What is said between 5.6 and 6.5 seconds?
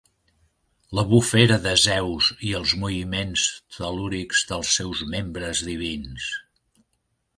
divins.